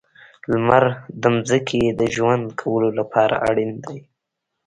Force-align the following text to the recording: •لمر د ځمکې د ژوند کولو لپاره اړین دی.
•لمر 0.51 0.85
د 1.21 1.23
ځمکې 1.47 1.81
د 1.99 2.01
ژوند 2.15 2.43
کولو 2.61 2.89
لپاره 2.99 3.35
اړین 3.49 3.71
دی. 3.85 3.99